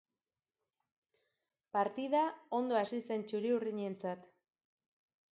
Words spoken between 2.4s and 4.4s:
ondo hasi zen txuri-urdinentzat.